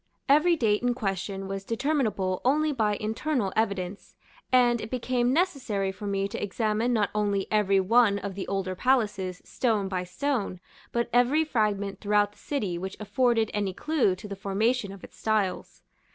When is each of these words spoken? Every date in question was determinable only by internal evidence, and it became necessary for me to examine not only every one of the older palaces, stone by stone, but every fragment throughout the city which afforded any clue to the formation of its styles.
Every 0.27 0.55
date 0.55 0.81
in 0.81 0.95
question 0.95 1.47
was 1.47 1.63
determinable 1.63 2.41
only 2.43 2.71
by 2.71 2.95
internal 2.95 3.53
evidence, 3.55 4.15
and 4.51 4.81
it 4.81 4.89
became 4.89 5.31
necessary 5.31 5.91
for 5.91 6.07
me 6.07 6.27
to 6.29 6.41
examine 6.41 6.91
not 6.91 7.11
only 7.13 7.45
every 7.51 7.79
one 7.79 8.17
of 8.17 8.33
the 8.33 8.47
older 8.47 8.73
palaces, 8.73 9.43
stone 9.45 9.87
by 9.87 10.03
stone, 10.05 10.59
but 10.91 11.07
every 11.13 11.43
fragment 11.43 12.01
throughout 12.01 12.31
the 12.31 12.39
city 12.39 12.79
which 12.79 12.97
afforded 12.99 13.51
any 13.53 13.73
clue 13.75 14.15
to 14.15 14.27
the 14.27 14.35
formation 14.35 14.91
of 14.91 15.03
its 15.03 15.19
styles. 15.19 15.83